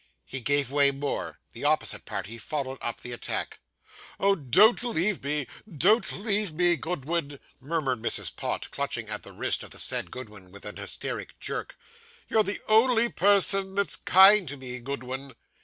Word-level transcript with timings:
He 0.25 0.39
gave 0.41 0.71
way 0.71 0.89
more. 0.89 1.37
The 1.51 1.63
opposite 1.63 2.05
party 2.05 2.39
followed 2.39 2.79
up 2.81 3.01
the 3.01 3.11
attack. 3.11 3.59
'Oh, 4.19 4.33
don't 4.33 4.81
leave 4.83 5.23
me 5.23 5.45
don't 5.71 6.11
leave 6.11 6.51
me, 6.53 6.75
Goodwin,' 6.75 7.39
murmured 7.59 8.01
Mrs. 8.01 8.35
Pott, 8.35 8.71
clutching 8.71 9.09
at 9.09 9.21
the 9.21 9.31
wrist 9.31 9.61
of 9.61 9.69
the 9.69 9.77
said 9.77 10.09
Goodwin 10.09 10.51
with 10.51 10.65
an 10.65 10.77
hysteric 10.77 11.39
jerk. 11.39 11.77
'You're 12.29 12.41
the 12.41 12.61
only 12.67 13.09
person 13.09 13.75
that's 13.75 13.95
kind 13.95 14.47
to 14.47 14.57
me, 14.57 14.79
Goodwin. 14.79 15.35